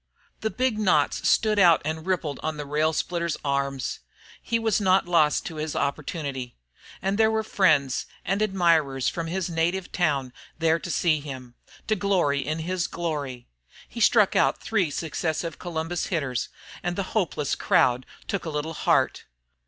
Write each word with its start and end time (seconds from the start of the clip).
The 0.39 0.49
big 0.49 0.79
knots 0.79 1.29
stood 1.29 1.59
out 1.59 1.79
and 1.85 2.07
rippled 2.07 2.39
on 2.41 2.57
the 2.57 2.65
rail 2.65 2.91
splitter's 2.91 3.37
arms. 3.45 3.99
He 4.41 4.57
was 4.57 4.81
not 4.81 5.07
lost 5.07 5.45
to 5.45 5.57
his 5.57 5.75
opportunity. 5.75 6.55
And 7.03 7.19
there 7.19 7.29
were 7.29 7.43
friends 7.43 8.07
and 8.25 8.41
admirers 8.41 9.07
from 9.07 9.27
his 9.27 9.47
native 9.47 9.91
town 9.91 10.33
there 10.57 10.79
to 10.79 10.89
see, 10.89 11.21
to 11.85 11.95
glory 11.95 12.43
in 12.43 12.57
his 12.61 12.87
glory. 12.87 13.45
He 13.87 13.99
struck 14.01 14.35
out 14.35 14.59
three 14.59 14.89
successive 14.89 15.59
Columbus 15.59 16.07
hitters 16.07 16.49
and 16.81 16.95
the 16.95 17.03
hopeless 17.13 17.53
crowd 17.53 18.07
took 18.27 18.43
a 18.45 18.49
little 18.49 18.73
heart. 18.73 19.25